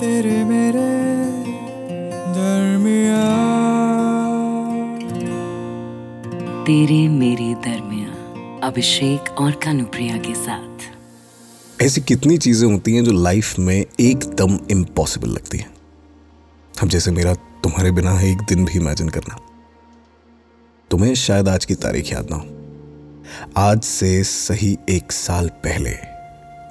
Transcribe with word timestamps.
तेरे 0.00 0.44
मेरे 0.44 0.82
दरमिया 2.34 3.24
तेरे 6.64 7.08
मेरे 7.08 7.54
दरमिया 7.64 8.60
अभिषेक 8.66 9.30
और 9.40 9.50
कानुप्रिया 9.64 10.16
के 10.16 10.34
साथ। 10.34 11.82
ऐसी 11.82 12.00
कितनी 12.00 12.38
चीज़ें 12.38 12.66
होती 12.72 12.94
हैं 12.94 13.04
जो 13.04 13.12
लाइफ 13.12 13.58
में 13.58 13.84
एकदम 14.00 14.58
इम्पॉसिबल 14.70 15.28
लगती 15.28 15.58
हैं। 15.58 15.70
अब 16.74 16.88
जैसे 16.88 17.10
मेरा 17.10 17.34
तुम्हारे 17.34 17.90
बिना 17.90 18.20
एक 18.20 18.38
दिन 18.38 18.64
भी 18.64 18.78
इमेजिन 18.78 19.08
करना। 19.08 19.38
तुम्हें 20.90 21.14
शायद 21.14 21.48
आज 21.48 21.64
की 21.64 21.74
तारीख 21.74 22.12
याद 22.12 22.30
ना 22.30 22.36
हो। 22.36 23.62
आज 23.68 23.82
से 23.82 24.22
सही 24.24 24.78
एक 24.88 25.12
साल 25.12 25.48
पहले 25.48 25.94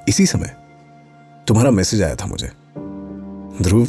इसी 0.10 0.26
समय 0.26 0.56
तुम्हारा 1.48 1.72
मैसेज 1.72 2.02
आया 2.02 2.16
था 2.16 2.26
मुझे। 2.26 2.59
Dhruv 3.62 3.88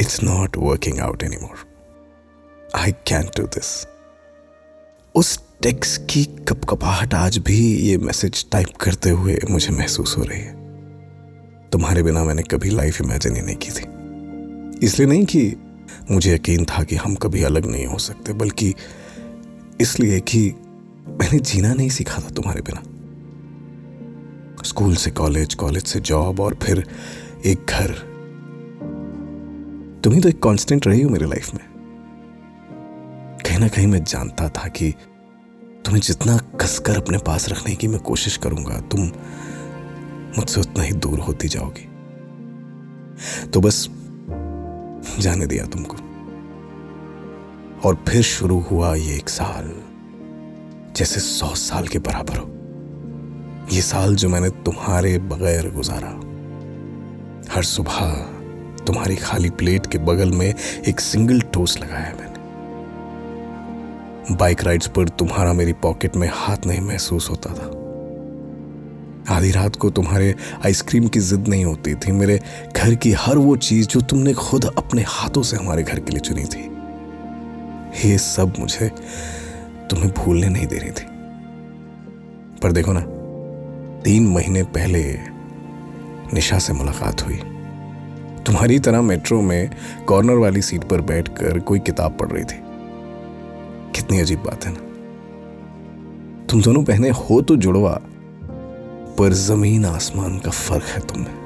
it's 0.00 0.22
not 0.22 0.56
working 0.56 0.98
out 0.98 1.22
any 1.22 1.36
more 1.36 1.64
I 2.74 2.92
can 3.06 3.22
do 3.22 3.42
this 3.46 3.66
उस 5.14 5.38
टेक्स 5.62 5.96
की 6.10 6.24
कपकपाहट 6.48 7.14
आज 7.14 7.38
भी 7.38 7.58
ये 7.76 7.96
मैसेज 7.98 8.44
टाइप 8.50 8.68
करते 8.80 9.10
हुए 9.10 9.38
मुझे 9.50 9.70
महसूस 9.70 10.16
हो 10.18 10.22
रही 10.22 10.40
है। 10.40 10.52
तुम्हारे 11.70 12.02
बिना 12.02 12.24
मैंने 12.24 12.42
कभी 12.42 12.70
लाइफ 12.70 13.00
इमेजिन 13.00 13.36
ही 13.36 13.42
नहीं 13.42 13.56
की 13.56 13.70
थी। 13.70 14.86
इसलिए 14.86 15.08
नहीं 15.08 15.24
कि 15.24 15.56
मुझे 16.10 16.34
यकीन 16.34 16.64
था 16.64 16.82
कि 16.82 16.96
हम 16.96 17.14
कभी 17.14 17.42
अलग 17.42 17.66
नहीं 17.66 17.86
हो 17.86 17.98
सकते, 17.98 18.32
बल्कि 18.32 18.74
इसलिए 19.80 20.20
कि 20.20 20.54
मैंने 21.06 21.38
जीना 21.38 21.74
नहीं 21.74 21.88
सीखा 21.90 22.22
था 22.22 22.30
तुम्हारे 22.30 22.60
बिना। 22.60 22.82
स्कूल 24.64 24.96
से 24.96 25.10
कॉलेज 25.10 25.54
कॉलेज 25.54 25.86
से 25.86 26.00
जॉब 26.00 26.40
और 26.40 26.54
फिर 26.62 26.86
एक 27.46 27.66
घर 27.70 28.13
तुम 30.04 30.12
ही 30.12 30.20
तो 30.20 30.28
एक 30.28 30.42
कांस्टेंट 30.42 30.86
रही 30.86 31.02
हो 31.02 31.10
मेरी 31.10 31.26
लाइफ 31.26 31.54
में। 31.54 31.64
कहीं 33.46 33.58
ना 33.58 33.68
कहीं 33.68 33.86
मैं 33.86 34.04
जानता 34.04 34.48
था 34.48 34.68
कि 34.68 34.94
तुम्हें 35.84 36.00
जितना 36.02 36.36
कसकर 36.60 36.96
अपने 36.96 37.18
पास 37.18 37.48
रखने 37.48 37.74
की 37.74 37.88
मैं 37.88 38.00
कोशिश 38.00 38.36
करूँगा, 38.36 38.80
तुम 38.80 39.00
मुझसे 40.38 40.60
उतना 40.60 40.82
ही 40.82 40.92
दूर 40.92 41.20
होती 41.20 41.48
जाओगी। 41.48 41.88
तो 43.48 43.60
बस 43.60 43.88
जाने 45.20 45.46
दिया 45.46 45.64
तुमको। 45.64 45.96
और 47.88 48.04
फिर 48.08 48.22
शुरू 48.22 48.58
हुआ 48.60 48.94
ये 48.94 49.16
एक 49.16 49.28
साल 49.28 49.72
जैसे 50.96 51.20
सौ 51.20 51.54
साल 51.54 51.86
के 51.86 51.98
बराबर 51.98 52.36
हो। 52.36 52.46
ये 53.72 53.82
साल 53.82 54.14
जो 54.14 54.28
मैंने 54.28 54.50
तुम्हारे 54.50 55.18
बगैर 55.18 55.70
गुजारा। 55.70 56.14
हर 57.54 57.62
सुबह 57.62 58.30
तुम्हारी 58.86 59.16
खाली 59.16 59.50
प्लेट 59.50 59.86
के 59.86 59.98
बगल 59.98 60.30
में 60.30 60.54
एक 60.88 61.00
सिंगल 61.00 61.40
टोस्ट 61.40 61.82
लगाया 61.82 62.14
मैंने। 62.20 62.34
बाइक 64.36 64.64
राइड्स 64.64 64.86
पर 64.86 65.08
तुम्हारा 65.08 65.52
मेरी 65.52 65.72
पॉकेट 65.72 66.16
में 66.16 66.30
हाथ 66.32 66.56
नहीं 66.66 66.80
महसूस 66.80 67.30
होता 67.30 67.50
था। 67.50 67.80
आधी 69.36 69.50
रात 69.50 69.76
को 69.76 69.90
तुम्हारे 69.90 70.34
आइसक्रीम 70.64 71.08
की 71.08 71.20
जिद 71.20 71.48
नहीं 71.48 71.64
होती 71.64 71.94
थी, 71.94 72.12
मेरे 72.12 72.40
घर 72.76 72.94
की 72.94 73.12
हर 73.12 73.38
वो 73.38 73.56
चीज़ 73.56 73.86
जो 73.86 74.00
तुमने 74.00 74.32
खुद 74.32 74.64
अपने 74.78 75.04
हाथों 75.08 75.42
से 75.42 75.56
हमारे 75.56 75.82
घर 75.82 76.00
के 76.00 76.10
लिए 76.10 76.20
चुनी 76.20 76.44
थी। 76.44 76.70
ये 78.08 78.18
सब 78.18 78.52
मुझे 78.58 78.90
तुम्हें 79.90 80.10
भूलने 80.10 80.48
नहीं 80.48 80.66
दे 80.66 80.78
रही 80.78 80.90
थी। 80.90 81.06
पर 82.62 82.72
देखो 82.72 82.92
ना, 82.92 83.04
तीन 84.02 84.26
महीने 84.26 84.62
पहले 84.62 85.18
निशा 86.34 86.58
से 86.58 86.72
मुलाकात 86.72 87.26
हुई। 87.26 87.40
तुम्हारी 88.46 88.78
तरह 88.78 89.02
मेट्रो 89.02 89.40
में 89.40 89.70
कॉर्नर 90.08 90.34
वाली 90.34 90.62
सीट 90.62 90.84
पर 90.84 91.00
बैठकर 91.00 91.58
कोई 91.58 91.78
किताब 91.78 92.16
पढ़ 92.18 92.28
रही 92.28 92.44
थी। 92.44 92.60
कितनी 93.92 94.20
अजीब 94.20 94.38
बात 94.38 94.64
है 94.64 94.72
ना। 94.72 94.80
तुम 96.46 96.62
दोनों 96.62 96.82
पहने 96.84 97.10
हो 97.10 97.40
तो 97.40 97.56
जुड़वा, 97.56 98.00
पर 99.18 99.32
ज़मीन 99.32 99.84
आसमान 99.84 100.38
का 100.38 100.50
फ़र्क 100.50 100.84
है 100.84 101.00
तुम्हें 101.00 101.42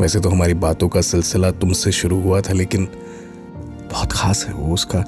वैसे 0.00 0.20
तो 0.20 0.28
हमारी 0.28 0.54
बातों 0.54 0.88
का 0.88 1.00
सिलसिला 1.00 1.50
तुमसे 1.50 1.92
शुरू 1.92 2.20
हुआ 2.20 2.40
था, 2.40 2.52
लेकिन 2.52 2.84
बहुत 3.92 4.12
खास 4.12 4.44
है 4.46 4.54
वो, 4.54 4.74
उसका 4.74 5.04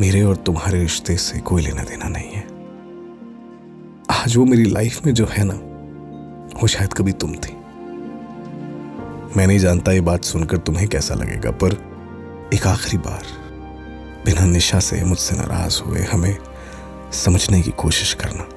मेरे 0.00 0.22
और 0.22 0.36
तुम्हारे 0.36 0.80
रिश्ते 0.80 1.16
से 1.16 1.38
कोई 1.40 1.62
लेना 1.62 1.82
देना 1.82 2.08
नहीं 2.08 2.30
है। 2.30 2.46
आज 4.10 4.36
वो 4.36 4.44
मेरी 4.44 4.64
लाइफ 4.64 5.06
में 5.06 5.14
जो 5.14 5.26
है 5.30 5.44
ना, 5.44 5.54
वो 6.60 6.66
शायद 6.66 6.92
कभी 6.92 7.12
तुम 7.12 7.34
थी। 7.34 7.57
मैं 9.36 9.46
नहीं 9.46 9.58
जानता 9.58 9.92
ये 9.92 10.00
बात 10.00 10.24
सुनकर 10.24 10.56
तुम्हें 10.56 10.88
कैसा 10.88 11.14
लगेगा, 11.14 11.50
पर 11.50 11.72
एक 12.54 12.66
आखिरी 12.66 12.98
बार, 12.98 13.24
बिना 14.24 14.44
निशा 14.46 14.80
से 14.80 15.04
मुझसे 15.04 15.36
नाराज़ 15.36 15.82
हुए 15.82 16.00
हमें 16.00 16.36
समझने 17.12 17.62
की 17.62 17.70
कोशिश 17.70 18.14
करना। 18.14 18.48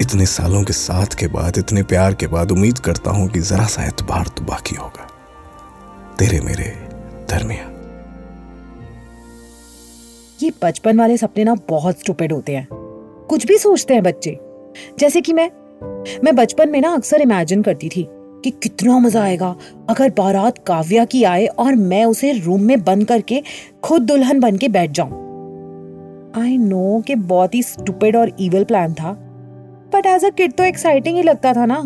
इतने 0.00 0.26
सालों 0.26 0.62
के 0.62 0.72
साथ 0.72 1.06
के 1.06 1.26
बाद, 1.26 1.58
इतने 1.58 1.82
प्यार 1.82 2.14
के 2.14 2.26
बाद 2.26 2.52
उम्मीद 2.52 2.78
करता 2.78 3.10
हूँ 3.10 3.28
कि 3.28 3.40
जरा 3.40 3.66
सा 3.66 3.84
एतबार 3.84 4.28
तो 4.28 4.44
बाकी 4.44 4.76
होगा। 4.76 5.06
तेरे 6.18 6.40
मेरे 6.40 6.64
दरमिया 7.30 7.70
ये 10.42 10.52
बचपन 10.62 10.98
वाले 10.98 11.16
सपने 11.16 11.44
ना 11.44 11.54
बहुत 11.68 12.00
स्टूपिड 12.00 12.32
होते 12.32 12.56
हैं। 12.56 12.66
कुछ 13.28 13.46
भी 13.46 13.58
सोचते 13.58 13.94
हैं 13.94 14.02
बच्चे। 14.02 14.38
जैसे 14.98 15.20
कि 15.20 15.32
मैं 15.32 15.50
मैं 16.24 16.34
बचपन 16.36 16.68
में 16.68 16.80
ना 16.80 16.92
अक्सर 16.94 17.20
इमेजिन 17.20 17.62
करती 17.62 17.88
थी 17.88 18.08
कि 18.44 18.50
कितना 18.52 18.98
मज़ा 18.98 19.22
आएगा। 19.22 19.54
अगर 19.90 20.10
बारात 20.10 20.58
काव्या 20.66 21.04
की 21.04 21.22
आए 21.24 21.46
और 21.46 21.74
मैं 21.74 22.04
उसे 22.04 22.32
रूम 22.34 22.62
में 22.62 22.82
बंद 22.84 23.06
करके 23.08 23.42
खुद 23.82 24.02
दुल्हन 24.02 24.40
बन 24.40 24.56
के 24.56 24.68
बैठ 24.68 24.90
जाऊँ। 24.90 25.22
आई 26.36 26.56
नो 26.58 27.00
कि 27.06 27.14
बहुत 27.14 27.54
ही 27.54 27.62
स्टूपिड 27.62 28.16
और 28.16 28.32
इवल 28.40 28.64
प्लान 28.64 28.94
था 28.94 29.12
बट 29.94 30.06
एज 30.06 30.24
अ 30.24 30.30
किड 30.30 30.52
तो 30.52 30.64
एक्साइटिंग 30.64 31.16
ही 31.16 31.22
लगता 31.22 31.52
था 31.52 31.66
ना। 31.66 31.76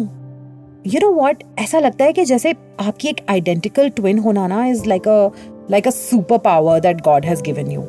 यू 0.87 1.01
नो 1.01 1.11
वॉट 1.13 1.43
ऐसा 1.59 1.79
लगता 1.79 2.05
है 2.05 2.13
कि 2.13 2.25
जैसे 2.25 2.55
आपकी 2.81 3.09
एक 3.09 3.21
आइडेंटिकल 3.31 3.89
ट्विन 3.89 4.19
होना 4.19 4.47
ना 4.47 4.65
is 4.67 4.85
like 4.87 5.09
a 5.09 5.29
like 5.71 5.87
a 5.87 5.91
super 5.91 6.39
power 6.39 6.81
that 6.81 7.01
God 7.01 7.25
has 7.25 7.43
given 7.43 7.71
you 7.71 7.83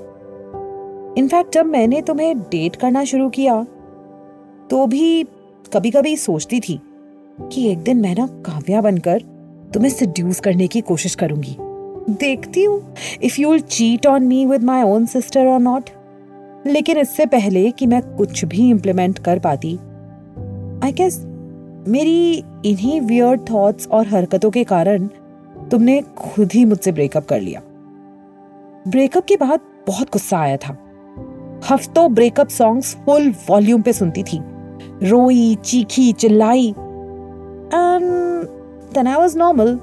in fact 1.18 1.53
जब 1.53 1.66
मैंने 1.66 2.01
तुम्हें 2.01 2.40
डेट 2.41 2.75
करना 2.75 3.03
शुरू 3.03 3.30
किया 3.30 3.63
तो 4.69 4.86
भी 4.88 5.24
कभी 5.74 5.91
कभी 5.91 6.16
सोचती 6.18 6.59
थी 6.59 6.80
कि 7.41 7.69
एक 7.72 7.79
दिन 7.79 7.97
मैं 7.97 8.16
ना 8.16 8.27
काव्या 8.27 8.81
बनकर 8.81 9.22
तुम्हें 9.73 9.91
सिड्यूस 9.91 10.39
करने 10.39 10.67
की 10.67 10.81
कोशिश 10.81 11.16
करूँगी। 11.16 11.55
देखती 12.09 12.63
हूँ 12.63 12.95
if 13.23 13.41
you 13.41 13.51
will 13.51 13.59
cheat 13.59 14.07
on 14.07 14.23
me 14.23 14.45
with 14.45 14.63
my 14.63 14.83
own 14.83 15.05
sister 15.05 15.45
और 15.45 15.59
नॉट 15.59 15.89
लेकिन 16.67 16.97
इससे 16.97 17.25
पहले 17.25 17.72
कि 17.72 17.85
मैं 17.85 18.01
कुछ 18.01 18.45
भी 18.45 18.69
इम्प्लीमेंट 18.69 19.19
कर 19.19 19.39
पाती 19.39 19.75
आई 20.83 20.91
गेस 20.91 21.23
मेरी 21.88 22.44
इन्हीं 22.66 23.01
वियर्ड 23.01 23.41
थॉट्स 23.51 23.88
और 23.88 24.07
हरकतों 24.07 24.51
के 24.51 24.63
कारण 24.63 25.07
तुमने 25.71 26.01
खुद 26.01 26.51
ही 26.53 26.66
मुझसे 26.66 26.91
ब्रेकअप 26.91 27.25
कर 27.25 27.41
लिया। 27.41 27.61
ब्रेकअप 28.88 29.25
के 29.25 29.35
बाद 29.35 29.59
बहुत 29.88 30.07
गुस्सा 30.07 30.39
आया 30.39 30.57
था। 30.57 30.77
हफ्तों 31.71 32.13
ब्रेकअप 32.13 32.47
सॉन्ग्स 32.47 32.95
फुल 32.95 33.33
वॉल्यूम 33.50 33.81
पे 33.81 33.94
सुनती 33.94 34.23
थी। 34.23 34.39
रोई, 35.03 35.56
चीखी, 35.56 36.11
चिल्लाई 36.11 36.73
then 37.72 39.07
I 39.07 39.18
was 39.18 39.35
normal. 39.35 39.78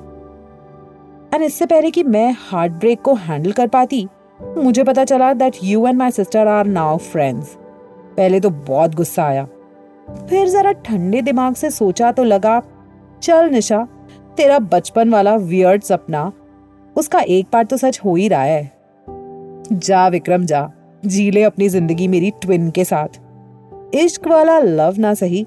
And 1.35 1.43
इससे 1.43 1.67
पहले 1.67 1.91
कि 1.91 2.03
मैं 2.05 2.35
हार्ट 2.41 2.73
ब्रेक 2.73 3.01
को 3.03 3.15
हैंडल 3.15 3.53
कर 3.53 3.67
पाती, 3.69 4.07
मुझे 4.41 4.85
पता 4.85 5.05
चला 5.05 5.33
that 5.33 5.57
you 5.65 5.87
and 5.87 5.99
my 5.99 6.11
sister 6.11 6.49
are 6.49 6.67
now 6.67 6.97
friends 6.99 7.57
पहले 8.17 8.41
तो 8.41 8.51
बहुत 8.51 8.95
गुस्सा 8.95 9.25
आया। 9.25 9.45
फिर 10.29 10.49
जरा 10.49 10.73
ठंडे 10.73 11.23
दिमाग 11.23 11.55
से 11.55 11.71
सोचा 11.71 12.13
तो 12.13 12.25
लगा, 12.25 12.63
चल 13.23 13.49
निशा, 13.51 13.87
तेरा 14.37 14.59
बचपन 14.59 15.11
वाला 15.11 15.35
वियर्ड 15.37 15.83
सपना, 15.83 16.33
उसका 16.97 17.21
एक 17.21 17.49
पार्ट 17.53 17.69
तो 17.69 17.77
सच 17.77 18.01
हो 18.05 18.15
ही 18.17 18.29
रहा 18.29 18.43
है। 18.43 18.73
जा 19.73 20.07
विक्रम, 20.09 20.45
जा, 20.45 20.71
जी 21.05 21.31
ले 21.31 21.43
अपनी 21.43 21.69
ज़िंदगी 21.69 22.09
मेरी 22.09 22.31
ट्विन 22.43 22.71
के 22.71 22.85
साथ। 22.85 23.09
इश्क 23.95 24.27
वाला 24.29 24.59
लव 24.59 24.95
ना 24.99 25.15
सही 25.15 25.47